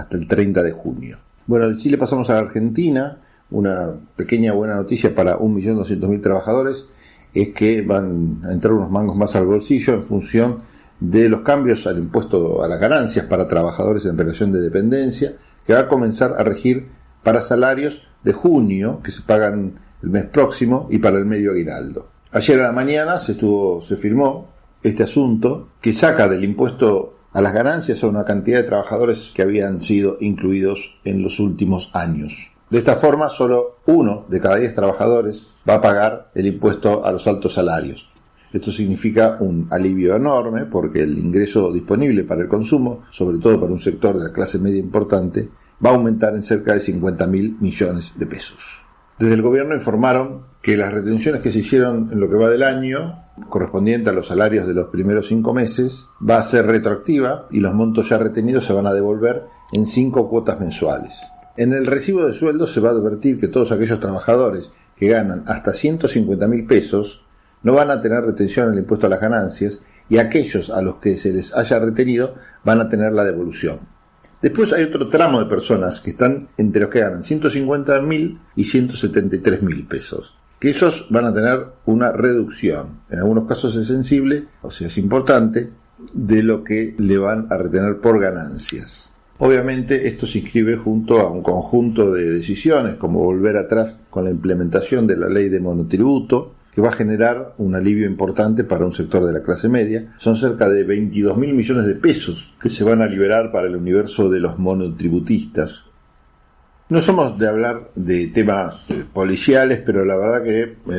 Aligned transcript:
hasta 0.00 0.16
el 0.16 0.26
30 0.26 0.62
de 0.62 0.72
junio. 0.72 1.18
Bueno, 1.46 1.68
de 1.68 1.76
Chile 1.76 1.98
pasamos 1.98 2.30
a 2.30 2.34
la 2.34 2.40
Argentina. 2.40 3.18
Una 3.50 3.92
pequeña 4.16 4.52
buena 4.52 4.76
noticia 4.76 5.14
para 5.14 5.38
1.200.000 5.38 6.22
trabajadores 6.22 6.86
es 7.34 7.50
que 7.50 7.82
van 7.82 8.40
a 8.44 8.52
entrar 8.52 8.72
unos 8.72 8.90
mangos 8.90 9.16
más 9.16 9.36
al 9.36 9.46
bolsillo 9.46 9.94
en 9.94 10.02
función 10.02 10.62
de 11.00 11.28
los 11.28 11.42
cambios 11.42 11.86
al 11.86 11.98
impuesto 11.98 12.62
a 12.62 12.68
las 12.68 12.78
ganancias 12.78 13.26
para 13.26 13.48
trabajadores 13.48 14.04
en 14.04 14.18
relación 14.18 14.52
de 14.52 14.60
dependencia, 14.60 15.36
que 15.66 15.72
va 15.72 15.80
a 15.80 15.88
comenzar 15.88 16.34
a 16.38 16.44
regir 16.44 16.88
para 17.22 17.40
salarios 17.40 18.02
de 18.22 18.32
junio, 18.32 19.00
que 19.02 19.10
se 19.10 19.22
pagan 19.22 19.80
el 20.02 20.10
mes 20.10 20.26
próximo, 20.26 20.88
y 20.90 20.98
para 20.98 21.18
el 21.18 21.26
medio 21.26 21.52
aguinaldo. 21.52 22.08
Ayer 22.32 22.60
a 22.60 22.64
la 22.64 22.72
mañana 22.72 23.18
se, 23.18 23.32
estuvo, 23.32 23.80
se 23.80 23.96
firmó 23.96 24.48
este 24.82 25.02
asunto 25.02 25.70
que 25.80 25.92
saca 25.92 26.28
del 26.28 26.44
impuesto 26.44 27.19
a 27.32 27.40
las 27.40 27.52
ganancias 27.52 28.02
a 28.02 28.08
una 28.08 28.24
cantidad 28.24 28.58
de 28.58 28.68
trabajadores 28.68 29.32
que 29.34 29.42
habían 29.42 29.80
sido 29.80 30.16
incluidos 30.20 30.98
en 31.04 31.22
los 31.22 31.38
últimos 31.40 31.90
años. 31.92 32.52
De 32.70 32.78
esta 32.78 32.96
forma, 32.96 33.28
solo 33.28 33.78
uno 33.86 34.26
de 34.28 34.40
cada 34.40 34.56
diez 34.56 34.74
trabajadores 34.74 35.48
va 35.68 35.74
a 35.74 35.80
pagar 35.80 36.30
el 36.34 36.46
impuesto 36.46 37.04
a 37.04 37.10
los 37.12 37.26
altos 37.26 37.54
salarios. 37.54 38.10
Esto 38.52 38.72
significa 38.72 39.36
un 39.40 39.68
alivio 39.70 40.16
enorme 40.16 40.66
porque 40.66 41.02
el 41.02 41.18
ingreso 41.18 41.72
disponible 41.72 42.24
para 42.24 42.42
el 42.42 42.48
consumo, 42.48 43.04
sobre 43.10 43.38
todo 43.38 43.60
para 43.60 43.72
un 43.72 43.80
sector 43.80 44.18
de 44.18 44.24
la 44.24 44.32
clase 44.32 44.58
media 44.58 44.80
importante, 44.80 45.48
va 45.84 45.90
a 45.90 45.94
aumentar 45.94 46.34
en 46.34 46.42
cerca 46.42 46.74
de 46.74 46.80
50 46.80 47.26
mil 47.26 47.56
millones 47.60 48.12
de 48.16 48.26
pesos. 48.26 48.82
Desde 49.18 49.34
el 49.34 49.42
gobierno 49.42 49.74
informaron 49.74 50.46
que 50.62 50.76
las 50.76 50.92
retenciones 50.92 51.42
que 51.42 51.52
se 51.52 51.60
hicieron 51.60 52.08
en 52.12 52.20
lo 52.20 52.28
que 52.28 52.36
va 52.36 52.48
del 52.48 52.62
año, 52.62 53.24
correspondiente 53.48 54.10
a 54.10 54.12
los 54.12 54.28
salarios 54.28 54.66
de 54.66 54.74
los 54.74 54.88
primeros 54.88 55.28
cinco 55.28 55.54
meses, 55.54 56.08
va 56.28 56.38
a 56.38 56.42
ser 56.42 56.66
retroactiva 56.66 57.46
y 57.50 57.60
los 57.60 57.74
montos 57.74 58.08
ya 58.08 58.18
retenidos 58.18 58.64
se 58.64 58.72
van 58.72 58.86
a 58.86 58.92
devolver 58.92 59.44
en 59.72 59.86
cinco 59.86 60.28
cuotas 60.28 60.60
mensuales. 60.60 61.18
En 61.56 61.72
el 61.72 61.86
recibo 61.86 62.26
de 62.26 62.32
sueldo 62.32 62.66
se 62.66 62.80
va 62.80 62.90
a 62.90 62.92
advertir 62.92 63.38
que 63.38 63.48
todos 63.48 63.72
aquellos 63.72 64.00
trabajadores 64.00 64.70
que 64.96 65.08
ganan 65.08 65.44
hasta 65.46 65.72
150 65.72 66.46
mil 66.48 66.66
pesos 66.66 67.22
no 67.62 67.74
van 67.74 67.90
a 67.90 68.00
tener 68.00 68.24
retención 68.24 68.68
en 68.68 68.72
el 68.74 68.78
impuesto 68.80 69.06
a 69.06 69.10
las 69.10 69.20
ganancias 69.20 69.80
y 70.08 70.18
aquellos 70.18 70.70
a 70.70 70.82
los 70.82 70.96
que 70.96 71.16
se 71.16 71.32
les 71.32 71.54
haya 71.54 71.78
retenido 71.78 72.34
van 72.64 72.80
a 72.80 72.88
tener 72.88 73.12
la 73.12 73.24
devolución. 73.24 73.80
Después 74.42 74.72
hay 74.72 74.84
otro 74.84 75.08
tramo 75.08 75.38
de 75.38 75.46
personas 75.46 76.00
que 76.00 76.10
están 76.10 76.48
entre 76.56 76.80
los 76.80 76.90
que 76.90 77.00
ganan 77.00 77.22
150 77.22 78.00
mil 78.00 78.40
y 78.56 78.64
173 78.64 79.62
mil 79.62 79.86
pesos, 79.86 80.34
que 80.60 80.70
esos 80.70 81.06
van 81.10 81.24
a 81.24 81.32
tener 81.32 81.66
una 81.86 82.12
reducción, 82.12 83.00
en 83.10 83.18
algunos 83.18 83.46
casos 83.46 83.74
es 83.76 83.86
sensible, 83.86 84.44
o 84.62 84.70
sea, 84.70 84.88
es 84.88 84.98
importante, 84.98 85.70
de 86.12 86.42
lo 86.42 86.62
que 86.62 86.94
le 86.98 87.18
van 87.18 87.46
a 87.50 87.56
retener 87.56 87.98
por 87.98 88.20
ganancias. 88.20 89.12
Obviamente 89.38 90.06
esto 90.06 90.26
se 90.26 90.40
inscribe 90.40 90.76
junto 90.76 91.18
a 91.18 91.30
un 91.30 91.42
conjunto 91.42 92.12
de 92.12 92.30
decisiones, 92.30 92.96
como 92.96 93.20
volver 93.20 93.56
atrás 93.56 93.96
con 94.10 94.24
la 94.24 94.30
implementación 94.30 95.06
de 95.06 95.16
la 95.16 95.30
ley 95.30 95.48
de 95.48 95.60
monotributo, 95.60 96.54
que 96.72 96.82
va 96.82 96.90
a 96.90 96.92
generar 96.92 97.54
un 97.56 97.74
alivio 97.74 98.06
importante 98.06 98.64
para 98.64 98.84
un 98.84 98.92
sector 98.92 99.26
de 99.26 99.32
la 99.32 99.42
clase 99.42 99.68
media. 99.68 100.12
Son 100.18 100.36
cerca 100.36 100.68
de 100.68 100.84
22 100.84 101.36
mil 101.36 101.54
millones 101.54 101.86
de 101.86 101.94
pesos 101.94 102.54
que 102.60 102.70
se 102.70 102.84
van 102.84 103.02
a 103.02 103.06
liberar 103.06 103.50
para 103.50 103.66
el 103.66 103.76
universo 103.76 104.28
de 104.28 104.40
los 104.40 104.58
monotributistas. 104.58 105.84
No 106.90 107.00
somos 107.00 107.38
de 107.38 107.48
hablar 107.48 107.92
de 107.94 108.26
temas 108.26 108.84
eh, 108.90 109.04
policiales, 109.12 109.80
pero 109.86 110.04
la 110.04 110.16
verdad 110.16 110.42
que 110.42 110.74